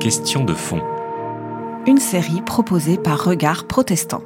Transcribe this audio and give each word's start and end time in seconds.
Question 0.00 0.44
de 0.44 0.54
fond. 0.54 0.80
Une 1.86 1.98
série 1.98 2.42
proposée 2.42 2.96
par 2.98 3.22
Regard 3.24 3.64
Protestant. 3.64 4.22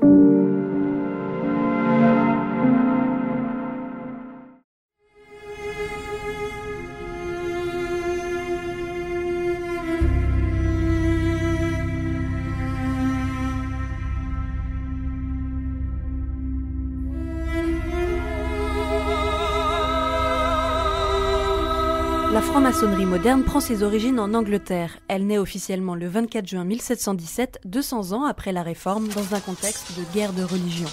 Franc-maçonnerie 22.53 23.07
moderne 23.07 23.45
prend 23.45 23.61
ses 23.61 23.83
origines 23.83 24.21
en 24.21 24.35
Angleterre. 24.35 24.99
Elle 25.09 25.27
naît 25.27 25.39
officiellement 25.39 25.95
le 25.95 26.07
24 26.07 26.47
juin 26.47 26.65
1717, 26.65 27.61
200 27.65 28.13
ans 28.13 28.25
après 28.25 28.53
la 28.53 28.63
Réforme, 28.63 29.09
dans 29.09 29.35
un 29.35 29.41
contexte 29.41 29.99
de 29.99 30.05
guerre 30.15 30.35
de 30.35 30.43
religion. 30.43 30.89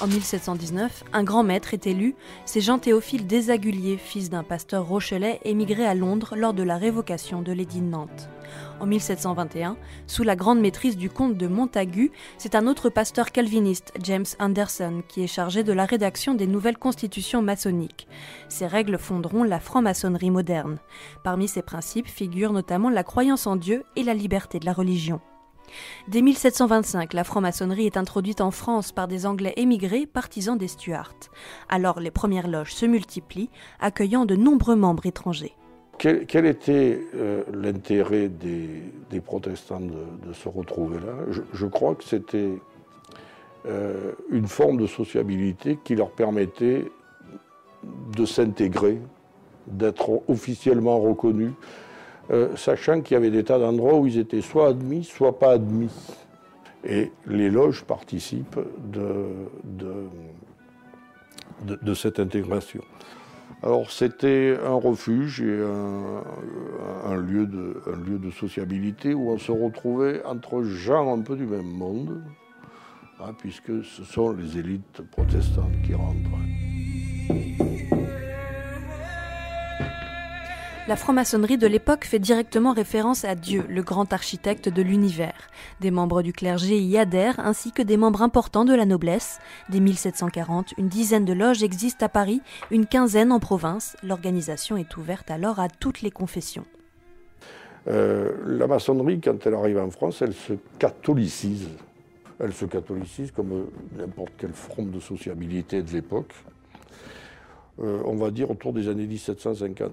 En 0.00 0.08
1719, 0.08 1.04
un 1.12 1.22
grand 1.22 1.44
maître 1.44 1.72
est 1.72 1.86
élu, 1.86 2.16
c'est 2.46 2.60
Jean-Théophile 2.60 3.28
Desaguliers, 3.28 3.96
fils 3.96 4.28
d'un 4.28 4.42
pasteur 4.42 4.86
rochelais 4.86 5.40
émigré 5.44 5.86
à 5.86 5.94
Londres 5.94 6.34
lors 6.36 6.52
de 6.52 6.64
la 6.64 6.76
révocation 6.76 7.42
de 7.42 7.52
l'édit 7.52 7.80
de 7.80 7.86
Nantes. 7.86 8.28
En 8.80 8.86
1721, 8.86 9.76
sous 10.08 10.24
la 10.24 10.34
grande 10.34 10.60
maîtrise 10.60 10.96
du 10.96 11.10
comte 11.10 11.38
de 11.38 11.46
Montagu, 11.46 12.10
c'est 12.38 12.56
un 12.56 12.66
autre 12.66 12.90
pasteur 12.90 13.30
calviniste, 13.30 13.92
James 14.02 14.26
Anderson, 14.40 15.02
qui 15.08 15.22
est 15.22 15.28
chargé 15.28 15.62
de 15.62 15.72
la 15.72 15.86
rédaction 15.86 16.34
des 16.34 16.48
nouvelles 16.48 16.76
constitutions 16.76 17.40
maçonniques. 17.40 18.08
Ces 18.48 18.66
règles 18.66 18.98
fonderont 18.98 19.44
la 19.44 19.60
franc-maçonnerie 19.60 20.30
moderne. 20.30 20.78
Parmi 21.22 21.46
ces 21.46 21.62
principes 21.62 22.08
figurent 22.08 22.52
notamment 22.52 22.90
la 22.90 23.04
croyance 23.04 23.46
en 23.46 23.54
Dieu 23.54 23.84
et 23.94 24.02
la 24.02 24.14
liberté 24.14 24.58
de 24.58 24.66
la 24.66 24.72
religion. 24.72 25.20
Dès 26.08 26.22
1725, 26.22 27.12
la 27.12 27.24
franc-maçonnerie 27.24 27.86
est 27.86 27.96
introduite 27.96 28.40
en 28.40 28.50
France 28.50 28.92
par 28.92 29.08
des 29.08 29.26
Anglais 29.26 29.54
émigrés 29.56 30.06
partisans 30.06 30.58
des 30.58 30.68
Stuarts. 30.68 31.14
Alors 31.68 32.00
les 32.00 32.10
premières 32.10 32.48
loges 32.48 32.74
se 32.74 32.86
multiplient, 32.86 33.50
accueillant 33.80 34.24
de 34.24 34.36
nombreux 34.36 34.76
membres 34.76 35.06
étrangers. 35.06 35.54
Quel, 35.98 36.46
était 36.46 37.00
euh, 37.14 37.44
l'intérêt 37.52 38.28
des, 38.28 39.20
protestants 39.20 39.80
de, 39.80 40.32
se 40.32 40.48
retrouver 40.48 40.98
là? 40.98 41.14
Je, 41.30 41.40
je, 41.52 41.66
crois 41.66 41.94
que 41.94 42.02
c'était 42.02 42.50
euh, 43.66 44.12
une 44.30 44.46
forme 44.46 44.76
de 44.76 44.86
sociabilité 44.86 45.78
qui 45.82 45.94
leur 45.94 46.10
permettait 46.10 46.84
de 48.14 48.26
s'intégrer, 48.26 49.00
d'être 49.66 50.22
officiellement 50.28 50.98
reconnus, 51.00 51.52
euh, 52.30 52.56
sachant 52.56 53.02
qu'il 53.02 53.14
y 53.14 53.18
avait 53.18 53.30
des 53.30 53.44
tas 53.44 53.58
d'endroits 53.58 53.98
où 53.98 54.06
ils 54.06 54.18
étaient 54.18 54.40
soit 54.40 54.68
admis, 54.68 55.04
soit 55.04 55.38
pas 55.38 55.52
admis. 55.52 55.90
Et 56.84 57.12
les 57.26 57.50
loges 57.50 57.84
participent 57.84 58.60
de, 58.92 59.24
cette 61.94 62.20
intégration. 62.20 62.82
Alors 63.62 63.90
c'était 63.90 64.56
un 64.62 64.74
refuge 64.74 65.40
et 65.40 65.62
un, 65.62 66.22
un, 67.10 67.16
lieu 67.16 67.46
de, 67.46 67.80
un, 67.86 67.96
lieu 67.96 68.18
de, 68.18 68.30
sociabilité 68.30 69.14
où 69.14 69.30
on 69.30 69.38
se 69.38 69.52
retrouvait 69.52 70.22
entre 70.24 70.62
gens 70.62 71.16
un 71.16 71.22
peu 71.22 71.36
du 71.36 71.46
même 71.46 71.70
monde, 71.70 72.22
hein, 73.20 73.32
puisque 73.38 73.84
ce 73.84 74.04
sont 74.04 74.32
les 74.32 74.58
élites 74.58 75.02
protestantes 75.10 75.80
qui 75.84 75.94
rentrent. 75.94 76.30
La 80.86 80.96
franc-maçonnerie 80.96 81.56
de 81.56 81.66
l'époque 81.66 82.04
fait 82.04 82.18
directement 82.18 82.74
référence 82.74 83.24
à 83.24 83.34
Dieu, 83.34 83.64
le 83.70 83.82
grand 83.82 84.12
architecte 84.12 84.68
de 84.68 84.82
l'univers. 84.82 85.48
Des 85.80 85.90
membres 85.90 86.20
du 86.20 86.34
clergé 86.34 86.78
y 86.78 86.98
adhèrent, 86.98 87.40
ainsi 87.40 87.72
que 87.72 87.80
des 87.80 87.96
membres 87.96 88.20
importants 88.20 88.66
de 88.66 88.74
la 88.74 88.84
noblesse. 88.84 89.38
Dès 89.70 89.80
1740, 89.80 90.74
une 90.76 90.88
dizaine 90.88 91.24
de 91.24 91.32
loges 91.32 91.62
existent 91.62 92.04
à 92.04 92.10
Paris, 92.10 92.42
une 92.70 92.84
quinzaine 92.84 93.32
en 93.32 93.40
province. 93.40 93.96
L'organisation 94.02 94.76
est 94.76 94.94
ouverte 94.98 95.30
alors 95.30 95.58
à 95.58 95.70
toutes 95.70 96.02
les 96.02 96.10
confessions. 96.10 96.66
Euh, 97.88 98.32
la 98.46 98.66
maçonnerie, 98.66 99.22
quand 99.22 99.46
elle 99.46 99.54
arrive 99.54 99.78
en 99.78 99.90
France, 99.90 100.20
elle 100.20 100.34
se 100.34 100.52
catholicise. 100.78 101.70
Elle 102.38 102.52
se 102.52 102.66
catholicise 102.66 103.30
comme 103.30 103.68
n'importe 103.96 104.32
quelle 104.36 104.52
forme 104.52 104.90
de 104.90 105.00
sociabilité 105.00 105.82
de 105.82 105.90
l'époque. 105.92 106.34
Euh, 107.82 108.02
on 108.04 108.16
va 108.16 108.30
dire 108.30 108.50
autour 108.50 108.74
des 108.74 108.86
années 108.88 109.06
1750. 109.06 109.90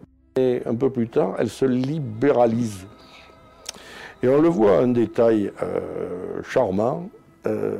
Un 0.65 0.75
peu 0.75 0.89
plus 0.89 1.07
tard, 1.07 1.35
elle 1.39 1.49
se 1.49 1.65
libéralise. 1.65 2.85
Et 4.23 4.27
on 4.27 4.41
le 4.41 4.49
voit, 4.49 4.77
un 4.77 4.89
détail 4.89 5.51
euh, 5.63 6.43
charmant, 6.43 7.09
euh, 7.47 7.75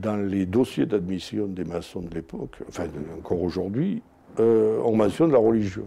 dans 0.00 0.16
les 0.16 0.46
dossiers 0.46 0.86
d'admission 0.86 1.46
des 1.46 1.64
maçons 1.64 2.00
de 2.00 2.14
l'époque, 2.14 2.58
enfin 2.68 2.84
encore 3.18 3.42
aujourd'hui, 3.42 4.02
euh, 4.38 4.78
on 4.84 4.94
mentionne 4.94 5.32
la 5.32 5.38
religion. 5.38 5.86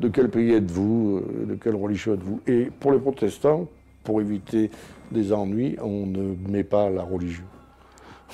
De 0.00 0.08
quel 0.08 0.28
pays 0.28 0.52
êtes-vous 0.54 1.22
De 1.46 1.54
quelle 1.54 1.76
religion 1.76 2.14
êtes-vous? 2.14 2.40
Et 2.48 2.70
pour 2.80 2.90
les 2.92 2.98
protestants, 2.98 3.68
pour 4.02 4.20
éviter 4.20 4.70
des 5.12 5.32
ennuis, 5.32 5.76
on 5.80 6.06
ne 6.06 6.34
met 6.48 6.64
pas 6.64 6.90
la 6.90 7.02
religion. 7.02 7.44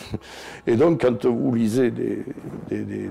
Et 0.66 0.76
donc, 0.76 1.02
quand 1.02 1.24
vous 1.26 1.54
lisez 1.54 1.90
des, 1.90 2.24
des, 2.68 2.82
des, 2.82 3.10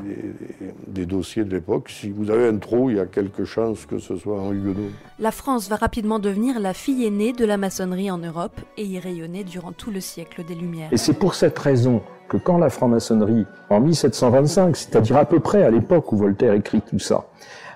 des 0.87 1.05
dossiers 1.05 1.43
de 1.43 1.51
l'époque, 1.51 1.89
si 1.89 2.09
vous 2.09 2.29
avez 2.29 2.47
un 2.47 2.57
trou, 2.57 2.89
il 2.89 2.97
y 2.97 2.99
a 2.99 3.05
quelque 3.05 3.45
chance 3.45 3.85
que 3.85 3.99
ce 3.99 4.15
soit 4.15 4.39
un 4.39 4.51
huguenot. 4.51 4.89
La 5.19 5.31
France 5.31 5.69
va 5.69 5.75
rapidement 5.75 6.19
devenir 6.19 6.59
la 6.59 6.73
fille 6.73 7.05
aînée 7.05 7.33
de 7.33 7.45
la 7.45 7.57
maçonnerie 7.57 8.11
en 8.11 8.17
Europe 8.17 8.59
et 8.77 8.85
y 8.85 8.99
rayonner 8.99 9.43
durant 9.43 9.71
tout 9.71 9.91
le 9.91 10.01
siècle 10.01 10.43
des 10.45 10.55
Lumières. 10.55 10.89
Et 10.91 10.97
c'est 10.97 11.13
pour 11.13 11.35
cette 11.35 11.57
raison 11.57 12.01
que 12.29 12.37
quand 12.37 12.57
la 12.57 12.69
franc-maçonnerie, 12.69 13.45
en 13.69 13.79
1725, 13.79 14.75
c'est-à-dire 14.75 15.17
à 15.17 15.25
peu 15.25 15.39
près 15.39 15.63
à 15.63 15.69
l'époque 15.69 16.11
où 16.11 16.17
Voltaire 16.17 16.53
écrit 16.53 16.81
tout 16.81 16.99
ça, 16.99 17.25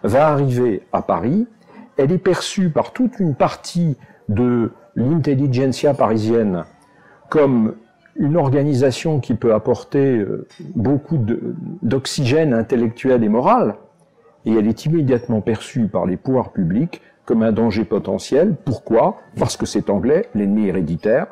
va 0.03 0.27
arriver 0.27 0.83
à 0.93 1.01
Paris, 1.01 1.47
elle 1.97 2.11
est 2.11 2.17
perçue 2.17 2.69
par 2.69 2.93
toute 2.93 3.19
une 3.19 3.35
partie 3.35 3.95
de 4.29 4.71
l'intelligentsia 4.95 5.93
parisienne 5.93 6.65
comme 7.29 7.75
une 8.19 8.37
organisation 8.37 9.19
qui 9.19 9.33
peut 9.35 9.53
apporter 9.53 10.25
beaucoup 10.75 11.19
d'oxygène 11.81 12.53
intellectuel 12.53 13.23
et 13.23 13.29
moral, 13.29 13.75
et 14.45 14.53
elle 14.53 14.67
est 14.67 14.85
immédiatement 14.85 15.41
perçue 15.41 15.87
par 15.87 16.05
les 16.05 16.17
pouvoirs 16.17 16.51
publics 16.51 17.01
comme 17.25 17.43
un 17.43 17.51
danger 17.51 17.83
potentiel. 17.83 18.55
Pourquoi? 18.63 19.17
Parce 19.37 19.57
que 19.57 19.65
c'est 19.65 19.89
anglais, 19.89 20.29
l'ennemi 20.33 20.67
héréditaire, 20.67 21.27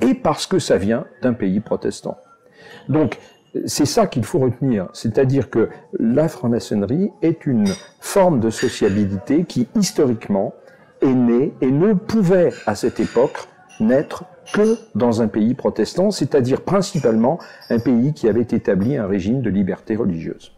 et 0.00 0.14
parce 0.14 0.46
que 0.46 0.58
ça 0.58 0.76
vient 0.76 1.04
d'un 1.22 1.32
pays 1.32 1.60
protestant. 1.60 2.18
Donc, 2.88 3.18
c'est 3.66 3.86
ça 3.86 4.06
qu'il 4.06 4.24
faut 4.24 4.38
retenir, 4.38 4.88
c'est-à-dire 4.92 5.50
que 5.50 5.68
la 5.98 6.28
franc-maçonnerie 6.28 7.10
est 7.20 7.46
une 7.46 7.68
forme 8.00 8.40
de 8.40 8.50
sociabilité 8.50 9.44
qui, 9.44 9.68
historiquement, 9.76 10.54
est 11.02 11.14
née 11.14 11.52
et 11.60 11.70
ne 11.70 11.92
pouvait, 11.92 12.50
à 12.66 12.74
cette 12.74 12.98
époque, 12.98 13.46
naître 13.78 14.24
que 14.52 14.76
dans 14.94 15.22
un 15.22 15.28
pays 15.28 15.54
protestant, 15.54 16.10
c'est-à-dire 16.10 16.62
principalement 16.62 17.38
un 17.70 17.78
pays 17.78 18.12
qui 18.12 18.28
avait 18.28 18.40
établi 18.42 18.96
un 18.96 19.06
régime 19.06 19.42
de 19.42 19.50
liberté 19.50 19.96
religieuse. 19.96 20.52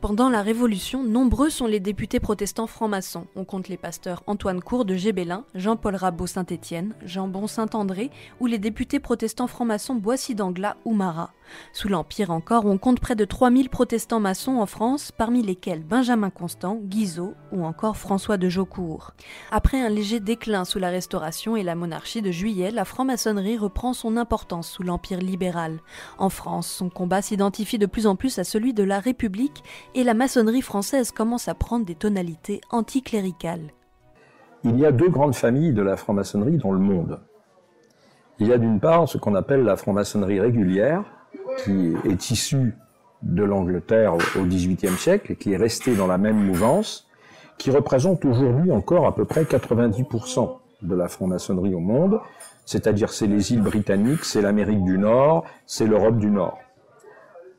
Pendant 0.00 0.30
la 0.30 0.40
Révolution, 0.40 1.04
nombreux 1.04 1.50
sont 1.50 1.66
les 1.66 1.78
députés 1.78 2.20
protestants 2.20 2.66
francs-maçons. 2.66 3.26
On 3.36 3.44
compte 3.44 3.68
les 3.68 3.76
pasteurs 3.76 4.22
Antoine 4.26 4.62
Cour 4.62 4.86
de 4.86 4.94
Gébelin, 4.94 5.44
Jean-Paul 5.54 5.94
Rabot 5.94 6.26
Saint-Étienne, 6.26 6.94
Jean-Bon 7.04 7.46
Saint-André 7.46 8.10
ou 8.40 8.46
les 8.46 8.58
députés 8.58 8.98
protestants 8.98 9.46
francs-maçons 9.46 9.96
Boissy 9.96 10.34
d'Anglas 10.34 10.76
ou 10.86 10.94
Marat. 10.94 11.32
Sous 11.72 11.88
l'Empire 11.88 12.30
encore, 12.30 12.66
on 12.66 12.78
compte 12.78 13.00
près 13.00 13.14
de 13.14 13.24
3000 13.24 13.68
protestants 13.68 14.20
maçons 14.20 14.56
en 14.56 14.66
France, 14.66 15.12
parmi 15.12 15.42
lesquels 15.42 15.82
Benjamin 15.82 16.30
Constant, 16.30 16.76
Guizot 16.82 17.34
ou 17.52 17.64
encore 17.64 17.96
François 17.96 18.36
de 18.36 18.48
Jaucourt. 18.48 19.12
Après 19.50 19.80
un 19.80 19.88
léger 19.88 20.20
déclin 20.20 20.64
sous 20.64 20.78
la 20.78 20.90
Restauration 20.90 21.56
et 21.56 21.62
la 21.62 21.74
monarchie 21.74 22.22
de 22.22 22.30
Juillet, 22.30 22.70
la 22.70 22.84
franc-maçonnerie 22.84 23.56
reprend 23.56 23.92
son 23.92 24.16
importance 24.16 24.68
sous 24.68 24.82
l'Empire 24.82 25.20
libéral. 25.20 25.80
En 26.18 26.28
France, 26.28 26.68
son 26.68 26.90
combat 26.90 27.22
s'identifie 27.22 27.78
de 27.78 27.86
plus 27.86 28.06
en 28.06 28.16
plus 28.16 28.38
à 28.38 28.44
celui 28.44 28.74
de 28.74 28.84
la 28.84 29.00
République 29.00 29.62
et 29.94 30.04
la 30.04 30.14
maçonnerie 30.14 30.62
française 30.62 31.10
commence 31.10 31.48
à 31.48 31.54
prendre 31.54 31.84
des 31.86 31.94
tonalités 31.94 32.60
anticléricales. 32.70 33.72
Il 34.64 34.78
y 34.78 34.84
a 34.84 34.92
deux 34.92 35.08
grandes 35.08 35.34
familles 35.34 35.72
de 35.72 35.82
la 35.82 35.96
franc-maçonnerie 35.96 36.58
dans 36.58 36.72
le 36.72 36.78
monde. 36.78 37.20
Il 38.38 38.46
y 38.46 38.52
a 38.52 38.58
d'une 38.58 38.80
part 38.80 39.08
ce 39.08 39.18
qu'on 39.18 39.34
appelle 39.34 39.64
la 39.64 39.76
franc-maçonnerie 39.76 40.40
régulière, 40.40 41.04
qui 41.64 41.94
est 42.08 42.30
issue 42.30 42.74
de 43.22 43.44
l'Angleterre 43.44 44.14
au 44.14 44.44
XVIIIe 44.44 44.96
siècle 44.96 45.32
et 45.32 45.36
qui 45.36 45.52
est 45.52 45.56
restée 45.56 45.94
dans 45.94 46.06
la 46.06 46.18
même 46.18 46.38
mouvance, 46.38 47.08
qui 47.58 47.70
représente 47.70 48.24
aujourd'hui 48.24 48.72
encore 48.72 49.06
à 49.06 49.14
peu 49.14 49.24
près 49.24 49.44
90% 49.44 50.56
de 50.82 50.94
la 50.94 51.08
franc-maçonnerie 51.08 51.74
au 51.74 51.80
monde, 51.80 52.20
c'est-à-dire 52.64 53.12
c'est 53.12 53.26
les 53.26 53.52
îles 53.52 53.62
britanniques, 53.62 54.24
c'est 54.24 54.40
l'Amérique 54.40 54.82
du 54.84 54.96
Nord, 54.96 55.44
c'est 55.66 55.86
l'Europe 55.86 56.18
du 56.18 56.30
Nord. 56.30 56.58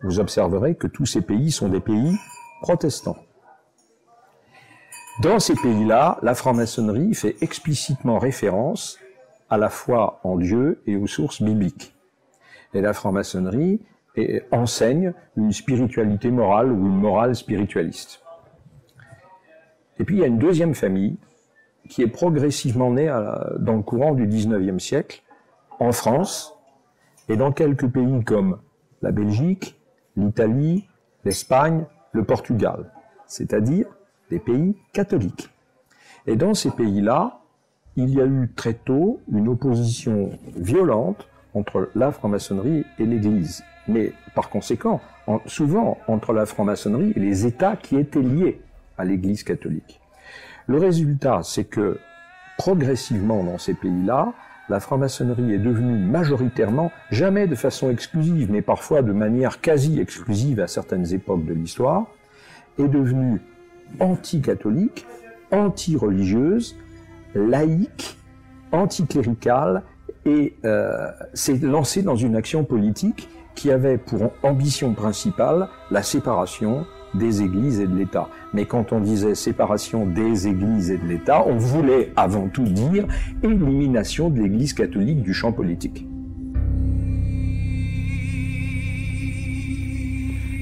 Vous 0.01 0.19
observerez 0.19 0.75
que 0.75 0.87
tous 0.87 1.05
ces 1.05 1.21
pays 1.21 1.51
sont 1.51 1.69
des 1.69 1.79
pays 1.79 2.17
protestants. 2.61 3.17
Dans 5.21 5.39
ces 5.39 5.53
pays-là, 5.53 6.17
la 6.23 6.33
franc-maçonnerie 6.33 7.13
fait 7.13 7.35
explicitement 7.41 8.17
référence 8.17 8.97
à 9.51 9.57
la 9.57 9.69
foi 9.69 10.19
en 10.23 10.37
Dieu 10.37 10.81
et 10.87 10.95
aux 10.95 11.05
sources 11.05 11.43
bibliques. 11.43 11.93
Et 12.73 12.81
la 12.81 12.93
franc-maçonnerie 12.93 13.81
enseigne 14.51 15.13
une 15.37 15.51
spiritualité 15.51 16.31
morale 16.31 16.71
ou 16.71 16.87
une 16.87 16.99
morale 16.99 17.35
spiritualiste. 17.35 18.21
Et 19.99 20.03
puis 20.03 20.17
il 20.17 20.19
y 20.19 20.23
a 20.23 20.27
une 20.27 20.39
deuxième 20.39 20.73
famille 20.73 21.17
qui 21.89 22.01
est 22.01 22.07
progressivement 22.07 22.91
née 22.91 23.07
dans 23.59 23.75
le 23.75 23.81
courant 23.81 24.13
du 24.13 24.27
19e 24.27 24.79
siècle, 24.79 25.23
en 25.79 25.91
France 25.91 26.53
et 27.29 27.35
dans 27.35 27.51
quelques 27.51 27.87
pays 27.87 28.23
comme 28.23 28.59
la 29.01 29.11
Belgique, 29.11 29.79
l'Italie, 30.15 30.87
l'Espagne, 31.23 31.85
le 32.11 32.23
Portugal, 32.23 32.91
c'est-à-dire 33.25 33.87
des 34.29 34.39
pays 34.39 34.75
catholiques. 34.93 35.49
Et 36.27 36.35
dans 36.35 36.53
ces 36.53 36.71
pays-là, 36.71 37.41
il 37.95 38.09
y 38.09 38.21
a 38.21 38.25
eu 38.25 38.51
très 38.55 38.73
tôt 38.73 39.21
une 39.31 39.47
opposition 39.47 40.29
violente 40.55 41.27
entre 41.53 41.89
la 41.95 42.11
franc-maçonnerie 42.11 42.85
et 42.99 43.05
l'Église. 43.05 43.63
Mais 43.87 44.13
par 44.35 44.49
conséquent, 44.49 45.01
souvent 45.45 45.97
entre 46.07 46.33
la 46.33 46.45
franc-maçonnerie 46.45 47.13
et 47.15 47.19
les 47.19 47.45
États 47.45 47.75
qui 47.75 47.97
étaient 47.97 48.21
liés 48.21 48.61
à 48.97 49.05
l'Église 49.05 49.43
catholique. 49.43 49.99
Le 50.67 50.77
résultat, 50.77 51.41
c'est 51.43 51.63
que 51.63 51.99
progressivement 52.57 53.43
dans 53.43 53.57
ces 53.57 53.73
pays-là, 53.73 54.33
la 54.69 54.79
franc-maçonnerie 54.79 55.53
est 55.53 55.59
devenue 55.59 55.97
majoritairement, 55.97 56.91
jamais 57.09 57.47
de 57.47 57.55
façon 57.55 57.89
exclusive, 57.89 58.51
mais 58.51 58.61
parfois 58.61 59.01
de 59.01 59.11
manière 59.11 59.59
quasi 59.59 59.99
exclusive 59.99 60.59
à 60.59 60.67
certaines 60.67 61.13
époques 61.13 61.45
de 61.45 61.53
l'histoire, 61.53 62.05
est 62.79 62.87
devenue 62.87 63.41
anti-catholique, 63.99 65.05
anti-religieuse, 65.51 66.77
laïque, 67.35 68.17
anticléricale 68.71 69.83
et 70.25 70.55
euh, 70.63 71.09
s'est 71.33 71.57
lancée 71.57 72.03
dans 72.03 72.15
une 72.15 72.35
action 72.35 72.63
politique 72.63 73.27
qui 73.55 73.71
avait 73.71 73.97
pour 73.97 74.31
ambition 74.43 74.93
principale 74.93 75.69
la 75.89 76.03
séparation 76.03 76.85
des 77.13 77.41
églises 77.41 77.79
et 77.79 77.87
de 77.87 77.95
l'État. 77.95 78.29
Mais 78.53 78.65
quand 78.65 78.93
on 78.93 78.99
disait 78.99 79.35
séparation 79.35 80.05
des 80.05 80.47
églises 80.47 80.91
et 80.91 80.97
de 80.97 81.05
l'État, 81.05 81.43
on 81.45 81.57
voulait 81.57 82.11
avant 82.15 82.47
tout 82.47 82.63
dire 82.63 83.05
élimination 83.43 84.29
de 84.29 84.41
l'Église 84.41 84.73
catholique 84.73 85.21
du 85.21 85.33
champ 85.33 85.51
politique. 85.51 86.05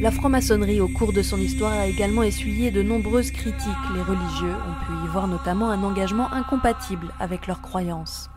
La 0.01 0.11
franc-maçonnerie, 0.11 0.79
au 0.79 0.87
cours 0.87 1.11
de 1.11 1.21
son 1.21 1.37
histoire, 1.37 1.73
a 1.73 1.85
également 1.85 2.23
essuyé 2.23 2.71
de 2.71 2.81
nombreuses 2.81 3.31
critiques. 3.31 3.67
Les 3.93 4.01
religieux 4.01 4.53
ont 4.53 4.85
pu 4.85 4.93
y 5.03 5.07
voir 5.09 5.27
notamment 5.27 5.69
un 5.69 5.83
engagement 5.83 6.31
incompatible 6.31 7.07
avec 7.19 7.47
leurs 7.47 7.61
croyances. 7.61 8.29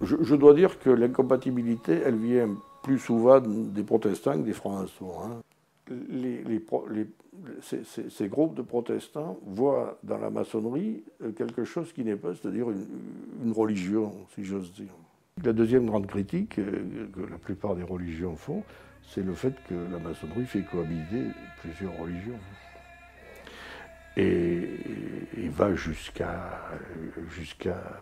Je, 0.00 0.34
dois 0.36 0.54
dire 0.54 0.78
que 0.78 0.90
l'incompatibilité, 0.90 2.02
elle 2.04 2.16
vient 2.16 2.48
plus 2.82 2.98
souvent 2.98 3.40
des 3.40 3.82
protestants 3.82 4.32
que 4.32 4.44
des 4.44 4.52
francs-maçons. 4.52 5.12
Hein. 5.22 5.94
ces, 7.62 8.28
groupes 8.28 8.54
de 8.54 8.62
protestants 8.62 9.38
voient 9.46 9.98
dans 10.02 10.18
la 10.18 10.30
maçonnerie 10.30 11.02
euh, 11.22 11.32
quelque 11.32 11.64
chose 11.64 11.92
qui 11.92 12.04
n'est 12.04 12.16
pas, 12.16 12.34
c'est-à-dire 12.34 12.66
une, 12.70 13.52
religion, 13.52 14.12
si 14.34 14.44
j'ose 14.44 14.72
dire. 14.72 14.92
La 15.44 15.52
deuxième 15.52 15.86
grande 15.86 16.06
critique 16.06 16.58
euh, 16.58 17.06
que 17.14 17.20
la 17.20 17.38
plupart 17.38 17.74
des 17.74 17.82
religions 17.82 18.36
font, 18.36 18.62
c'est 19.08 19.22
le 19.22 19.34
fait 19.34 19.54
que 19.68 19.74
la 19.90 19.98
maçonnerie 19.98 20.46
fait 20.46 20.62
cohabiter 20.62 21.24
plusieurs 21.60 21.96
religions. 21.98 22.38
Et, 24.16 24.68
va 25.48 25.74
jusqu'à 25.74 26.60
jusqu'à 27.28 28.00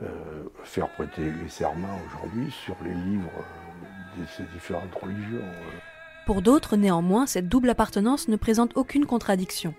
euh, 0.00 0.44
faire 0.62 0.88
prêter 0.90 1.22
les 1.42 1.48
serments 1.48 1.98
aujourd'hui 2.06 2.52
sur 2.52 2.76
les 2.84 2.94
livres 2.94 3.44
ces 4.36 4.44
différentes 4.54 4.94
religions. 4.94 5.44
Pour 6.26 6.42
d'autres, 6.42 6.76
néanmoins, 6.76 7.26
cette 7.26 7.48
double 7.48 7.70
appartenance 7.70 8.28
ne 8.28 8.36
présente 8.36 8.76
aucune 8.76 9.06
contradiction. 9.06 9.74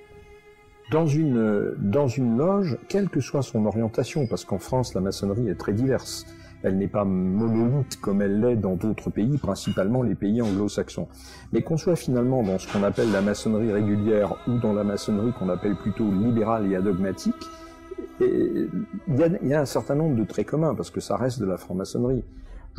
Dans 0.92 1.06
une, 1.06 1.76
dans 1.78 2.08
une 2.08 2.38
loge, 2.38 2.78
quelle 2.88 3.10
que 3.10 3.20
soit 3.20 3.44
son 3.44 3.66
orientation, 3.66 4.26
parce 4.26 4.46
qu'en 4.46 4.58
France, 4.58 4.96
la 4.96 5.02
maçonnerie 5.02 5.48
est 5.48 5.60
très 5.60 5.74
diverse, 5.74 6.26
elle 6.64 6.78
n'est 6.78 6.88
pas 6.88 7.06
monolithe 7.06 8.00
comme 8.02 8.22
elle 8.22 8.40
l'est 8.42 8.56
dans 8.56 8.76
d'autres 8.76 9.10
pays, 9.10 9.38
principalement 9.38 10.02
les 10.02 10.16
pays 10.16 10.42
anglo-saxons. 10.42 11.08
Mais 11.54 11.62
qu'on 11.62 11.78
soit 11.78 11.96
finalement 11.96 12.44
dans 12.44 12.58
ce 12.58 12.72
qu'on 12.72 12.84
appelle 12.84 13.12
la 13.12 13.22
maçonnerie 13.22 13.72
régulière 13.72 14.36
ou 14.48 14.58
dans 14.58 14.74
la 14.74 14.84
maçonnerie 14.84 15.32
qu'on 15.38 15.50
appelle 15.50 15.76
plutôt 15.76 16.12
libérale 16.12 16.72
et 16.72 16.76
adogmatique, 16.76 17.46
il 18.22 18.70
y, 19.44 19.54
a, 19.54 19.62
un 19.62 19.66
certain 19.66 19.96
nombre 19.96 20.16
de 20.16 20.24
traits 20.24 20.48
communs, 20.48 20.76
parce 20.76 20.90
que 20.90 21.00
ça 21.00 21.16
reste 21.16 21.40
de 21.40 21.46
la 21.46 21.58
franc-maçonnerie. 21.58 22.24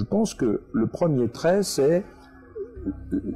Je 0.00 0.04
pense 0.06 0.32
que 0.32 0.62
le 0.72 0.86
premier 0.86 1.28
trait, 1.28 1.62
c'est 1.62 2.04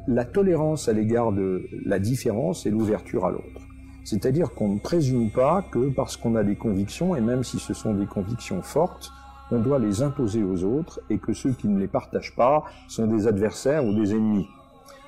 la 0.08 0.24
tolérance 0.24 0.88
à 0.88 0.94
l'égard 0.94 1.30
de 1.30 1.66
la 1.84 1.98
différence 1.98 2.64
et 2.64 2.70
l'ouverture 2.70 3.26
à 3.26 3.30
l'autre. 3.30 3.60
C'est-à-dire 4.02 4.54
qu'on 4.54 4.70
ne 4.70 4.78
présume 4.78 5.30
pas 5.30 5.62
que 5.70 5.90
parce 5.90 6.16
qu'on 6.16 6.36
a 6.36 6.42
des 6.42 6.56
convictions, 6.56 7.14
et 7.16 7.20
même 7.20 7.44
si 7.44 7.58
ce 7.58 7.74
sont 7.74 7.92
des 7.92 8.06
convictions 8.06 8.62
fortes, 8.62 9.12
on 9.50 9.60
doit 9.60 9.78
les 9.78 10.00
imposer 10.00 10.42
aux 10.42 10.64
autres 10.64 11.00
et 11.10 11.18
que 11.18 11.34
ceux 11.34 11.52
qui 11.52 11.68
ne 11.68 11.78
les 11.78 11.86
partagent 11.86 12.34
pas 12.34 12.64
sont 12.88 13.06
des 13.08 13.26
adversaires 13.26 13.84
ou 13.84 13.92
des 13.92 14.12
ennemis. 14.12 14.46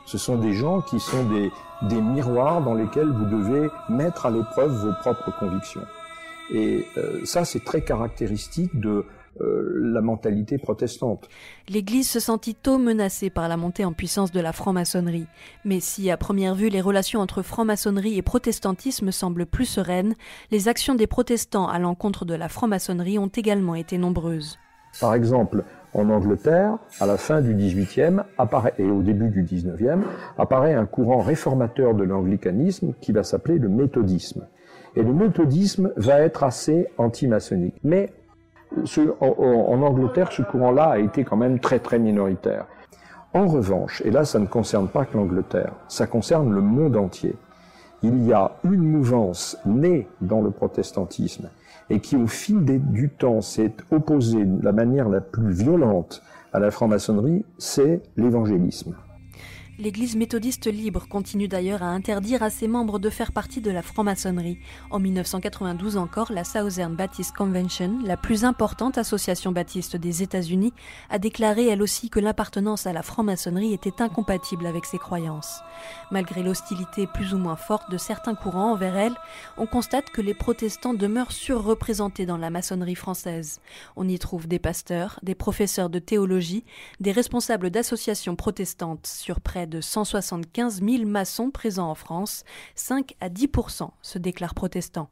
Ce 0.05 0.19
sont 0.19 0.37
des 0.37 0.53
gens 0.53 0.83
qui 0.83 1.01
sont 1.01 1.25
des, 1.31 1.51
des 1.89 2.03
miroirs 2.03 2.63
dans 2.63 2.75
lesquels 2.75 3.09
vous 3.09 3.25
devez 3.25 3.71
mettre 3.89 4.27
à 4.27 4.31
l'épreuve 4.31 4.73
vos 4.73 4.93
propres 5.01 5.33
convictions. 5.39 5.87
Et 6.53 6.85
euh, 6.99 7.25
ça, 7.25 7.47
c'est 7.47 7.65
très 7.65 7.81
caractéristique 7.81 8.79
de 8.79 9.07
la 9.41 10.01
mentalité 10.01 10.59
protestante. 10.59 11.29
L'Église 11.69 12.09
se 12.09 12.21
sentit 12.21 12.55
tôt 12.55 12.79
menacée 12.79 13.31
par 13.31 13.49
la 13.49 13.57
montée 13.57 13.85
en 13.85 13.93
puissance 13.93 14.33
de 14.33 14.41
la 14.41 14.53
franc-maçonnerie. 14.53 15.27
Mais 15.65 15.81
si 15.81 16.11
à 16.11 16.17
première 16.17 16.55
vue 16.55 16.69
les 16.69 16.81
relations 16.81 17.21
entre 17.21 17.43
franc-maçonnerie 17.43 18.17
et 18.17 18.23
protestantisme 18.23 19.11
semblent 19.11 19.47
plus 19.47 19.67
sereines, 19.67 20.15
les 20.51 20.69
actions 20.69 20.95
des 20.95 21.07
protestants 21.07 21.69
à 21.69 21.79
l'encontre 21.79 22.25
de 22.25 22.35
la 22.35 22.49
franc-maçonnerie 22.49 23.19
ont 23.19 23.29
également 23.29 23.75
été 23.75 23.99
nombreuses. 23.99 24.59
Par 25.01 25.15
exemple, 25.15 25.65
en 25.93 26.09
Angleterre, 26.11 26.79
à 27.01 27.07
la 27.07 27.17
fin 27.17 27.41
du 27.41 27.55
XVIIIe 27.55 28.21
et 28.79 28.85
au 28.85 29.03
début 29.03 29.31
du 29.31 29.43
XIXe, 29.43 30.05
apparaît 30.39 30.75
un 30.75 30.87
courant 30.87 31.21
réformateur 31.21 31.95
de 31.95 32.05
l'anglicanisme 32.05 32.95
qui 33.01 33.13
va 33.13 33.23
s'appeler 33.23 33.59
le 33.59 33.69
méthodisme. 33.69 34.47
Et 34.95 35.03
le 35.03 35.13
méthodisme 35.13 35.93
va 35.97 36.21
être 36.21 36.45
assez 36.45 36.89
anti-maçonnique. 36.97 37.77
Mais 37.85 38.13
en, 39.21 39.83
Angleterre, 39.83 40.33
ce 40.33 40.43
courant-là 40.43 40.91
a 40.91 40.99
été 40.99 41.25
quand 41.25 41.37
même 41.37 41.61
très 41.61 41.79
très 41.79 41.99
minoritaire. 41.99 42.67
En 43.35 43.47
revanche, 43.47 44.03
et 44.05 44.11
là 44.11 44.25
ça 44.25 44.39
ne 44.39 44.47
concerne 44.47 44.89
pas 44.89 45.05
que 45.05 45.17
l'Angleterre, 45.17 45.73
ça 45.89 46.07
concerne 46.07 46.53
le 46.53 46.61
monde 46.61 46.97
entier, 46.97 47.35
il 48.03 48.27
y 48.27 48.33
a 48.33 48.53
une 48.65 48.83
mouvance 48.83 49.59
née 49.67 50.09
dans 50.21 50.41
le 50.41 50.51
protestantisme 50.51 51.49
et 51.91 52.01
qui 52.01 52.17
au 52.17 52.27
fil 52.27 52.65
du 52.65 53.11
temps 53.11 53.41
s'est 53.41 53.73
opposée 53.91 54.45
de 54.45 54.65
la 54.65 54.73
manière 54.73 55.09
la 55.09 55.21
plus 55.21 55.51
violente 55.51 56.23
à 56.53 56.59
la 56.59 56.71
franc-maçonnerie, 56.71 57.45
c'est 57.59 58.01
l'évangélisme. 58.17 58.95
L'Église 59.79 60.17
méthodiste 60.17 60.69
libre 60.69 61.07
continue 61.07 61.49
d'ailleurs 61.49 61.83
à 61.83 61.89
interdire 61.89 62.43
à 62.43 62.49
ses 62.49 62.67
membres 62.67 62.99
de 62.99 63.11
faire 63.11 63.31
partie 63.31 63.61
de 63.61 63.71
la 63.71 63.83
franc-maçonnerie. 63.83 64.59
En 64.91 64.99
1992 64.99 65.99
encore, 65.99 66.33
la 66.33 66.45
Southern 66.45 66.97
Baptist 66.97 67.37
Convention, 67.37 67.99
la 68.03 68.17
plus 68.17 68.47
importante 68.47 68.97
association 68.97 69.53
baptiste 69.53 69.97
des 69.97 70.23
États-Unis, 70.23 70.73
a 71.11 71.19
déclaré 71.19 71.67
elle 71.67 71.83
aussi 71.83 72.09
que 72.09 72.21
l'appartenance 72.21 72.87
à 72.87 72.95
la 72.95 73.03
franc-maçonnerie 73.03 73.75
était 73.75 74.01
incompatible 74.01 74.65
avec 74.65 74.87
ses 74.87 74.97
croyances. 74.97 75.61
Malgré 76.11 76.43
l'hostilité 76.43 77.07
plus 77.07 77.35
ou 77.35 77.39
moins 77.39 77.57
forte 77.57 77.91
de 77.91 77.99
certains 77.99 78.35
courants 78.35 78.73
envers 78.73 78.97
elle, 78.97 79.15
on 79.59 79.67
constate 79.67 80.09
que 80.09 80.23
les 80.23 80.33
protestants 80.35 80.95
demeurent 80.95 81.33
surreprésentés 81.33 82.25
dans 82.25 82.39
la 82.39 82.49
maçonnerie 82.49 82.95
française. 82.95 83.61
On 83.95 84.09
y 84.09 84.19
trouve 84.19 84.49
des 84.49 84.59
pasteurs, 84.59 85.21
des 85.23 85.35
professeurs 85.35 85.91
de 85.91 85.99
théologie, 85.99 86.65
des 86.99 87.13
responsables 87.13 87.69
d'associations 87.69 88.37
protestantes 88.37 89.07
sur 89.07 89.43
près 89.67 89.77
de 89.77 89.81
175 89.81 90.83
000 90.83 91.05
maçons 91.07 91.51
présents 91.51 91.91
en 91.91 91.95
France, 91.95 92.45
5 92.75 93.15
à 93.21 93.29
10% 93.29 93.91
se 94.03 94.19
déclarent 94.19 94.55
protestants. 94.55 95.11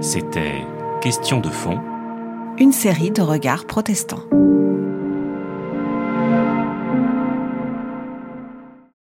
C'était 0.00 0.64
Question 1.02 1.40
de 1.40 1.50
fond. 1.50 1.78
Une 2.58 2.72
série 2.72 3.10
de 3.10 3.22
regards 3.22 3.66
protestants. 3.66 4.24